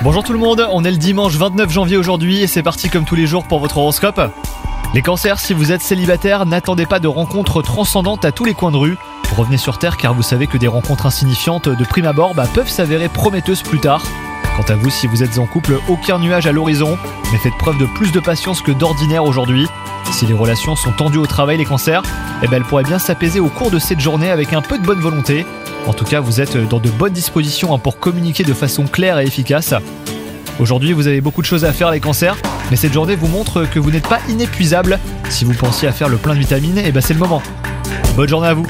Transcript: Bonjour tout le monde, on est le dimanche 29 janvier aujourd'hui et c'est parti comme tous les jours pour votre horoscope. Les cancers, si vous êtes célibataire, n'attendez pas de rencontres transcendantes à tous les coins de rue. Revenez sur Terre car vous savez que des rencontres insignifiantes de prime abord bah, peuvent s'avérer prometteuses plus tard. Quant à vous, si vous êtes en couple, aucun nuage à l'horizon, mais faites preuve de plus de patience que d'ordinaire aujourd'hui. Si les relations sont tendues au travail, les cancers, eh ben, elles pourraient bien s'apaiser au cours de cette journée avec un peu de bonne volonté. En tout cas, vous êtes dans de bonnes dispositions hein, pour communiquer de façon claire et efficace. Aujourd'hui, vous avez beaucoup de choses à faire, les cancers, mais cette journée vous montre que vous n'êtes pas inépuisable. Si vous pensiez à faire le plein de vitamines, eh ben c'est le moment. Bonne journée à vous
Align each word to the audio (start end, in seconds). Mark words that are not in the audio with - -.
Bonjour 0.00 0.24
tout 0.24 0.32
le 0.32 0.38
monde, 0.38 0.66
on 0.72 0.84
est 0.84 0.90
le 0.90 0.96
dimanche 0.96 1.34
29 1.34 1.70
janvier 1.70 1.98
aujourd'hui 1.98 2.40
et 2.40 2.46
c'est 2.46 2.62
parti 2.62 2.88
comme 2.88 3.04
tous 3.04 3.14
les 3.14 3.26
jours 3.26 3.44
pour 3.44 3.60
votre 3.60 3.76
horoscope. 3.76 4.18
Les 4.94 5.02
cancers, 5.02 5.38
si 5.38 5.52
vous 5.52 5.70
êtes 5.70 5.82
célibataire, 5.82 6.46
n'attendez 6.46 6.86
pas 6.86 6.98
de 6.98 7.06
rencontres 7.06 7.60
transcendantes 7.60 8.24
à 8.24 8.32
tous 8.32 8.46
les 8.46 8.54
coins 8.54 8.70
de 8.70 8.78
rue. 8.78 8.96
Revenez 9.36 9.58
sur 9.58 9.76
Terre 9.76 9.98
car 9.98 10.14
vous 10.14 10.22
savez 10.22 10.46
que 10.46 10.56
des 10.56 10.66
rencontres 10.66 11.04
insignifiantes 11.04 11.68
de 11.68 11.84
prime 11.84 12.06
abord 12.06 12.34
bah, 12.34 12.46
peuvent 12.54 12.70
s'avérer 12.70 13.10
prometteuses 13.10 13.60
plus 13.60 13.80
tard. 13.80 14.02
Quant 14.56 14.74
à 14.74 14.74
vous, 14.74 14.90
si 14.90 15.06
vous 15.06 15.22
êtes 15.22 15.38
en 15.38 15.46
couple, 15.46 15.78
aucun 15.88 16.18
nuage 16.18 16.46
à 16.46 16.52
l'horizon, 16.52 16.98
mais 17.32 17.38
faites 17.38 17.56
preuve 17.58 17.78
de 17.78 17.86
plus 17.86 18.12
de 18.12 18.20
patience 18.20 18.60
que 18.60 18.72
d'ordinaire 18.72 19.24
aujourd'hui. 19.24 19.66
Si 20.12 20.26
les 20.26 20.34
relations 20.34 20.76
sont 20.76 20.92
tendues 20.92 21.18
au 21.18 21.26
travail, 21.26 21.56
les 21.58 21.64
cancers, 21.64 22.02
eh 22.42 22.48
ben, 22.48 22.56
elles 22.56 22.64
pourraient 22.64 22.84
bien 22.84 22.98
s'apaiser 22.98 23.40
au 23.40 23.48
cours 23.48 23.70
de 23.70 23.78
cette 23.78 24.00
journée 24.00 24.30
avec 24.30 24.52
un 24.52 24.60
peu 24.60 24.78
de 24.78 24.84
bonne 24.84 25.00
volonté. 25.00 25.46
En 25.86 25.92
tout 25.92 26.04
cas, 26.04 26.20
vous 26.20 26.40
êtes 26.40 26.56
dans 26.68 26.78
de 26.78 26.90
bonnes 26.90 27.12
dispositions 27.12 27.74
hein, 27.74 27.78
pour 27.78 27.98
communiquer 27.98 28.44
de 28.44 28.52
façon 28.52 28.84
claire 28.84 29.18
et 29.18 29.24
efficace. 29.24 29.72
Aujourd'hui, 30.58 30.92
vous 30.92 31.06
avez 31.06 31.20
beaucoup 31.20 31.40
de 31.40 31.46
choses 31.46 31.64
à 31.64 31.72
faire, 31.72 31.90
les 31.90 32.00
cancers, 32.00 32.36
mais 32.70 32.76
cette 32.76 32.92
journée 32.92 33.16
vous 33.16 33.28
montre 33.28 33.64
que 33.64 33.78
vous 33.78 33.90
n'êtes 33.90 34.08
pas 34.08 34.20
inépuisable. 34.28 34.98
Si 35.30 35.44
vous 35.44 35.54
pensiez 35.54 35.88
à 35.88 35.92
faire 35.92 36.08
le 36.08 36.18
plein 36.18 36.34
de 36.34 36.40
vitamines, 36.40 36.80
eh 36.84 36.92
ben 36.92 37.00
c'est 37.00 37.14
le 37.14 37.20
moment. 37.20 37.42
Bonne 38.14 38.28
journée 38.28 38.48
à 38.48 38.54
vous 38.54 38.66